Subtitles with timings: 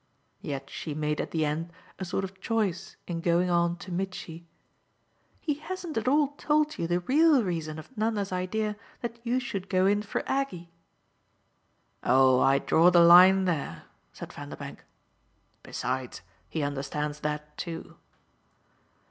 [0.41, 4.47] Yet she made at the end a sort of choice in going on to Mitchy:
[5.39, 9.69] "He hasn't at all told you the real reason of Nanda's idea that you should
[9.69, 10.71] go in for Aggie."
[12.03, 14.83] "Oh I draw the line there," said Vanderbank.
[15.61, 17.97] "Besides, he understands that too."